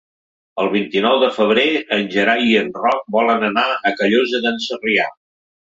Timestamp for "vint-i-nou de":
0.75-1.29